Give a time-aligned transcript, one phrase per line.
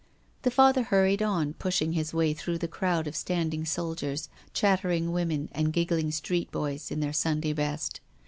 [0.41, 5.47] The I'^athcr hurried on pushing his way through the crowd of standing soldiers, chattering women
[5.51, 7.99] and giggling street boys in their .Sunday best.